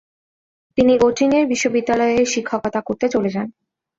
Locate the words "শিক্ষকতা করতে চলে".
2.25-3.29